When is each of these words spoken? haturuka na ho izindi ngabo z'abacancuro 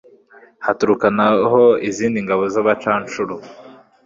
haturuka 0.65 1.07
na 1.17 1.27
ho 1.49 1.61
izindi 1.89 2.17
ngabo 2.25 2.43
z'abacancuro 2.53 3.35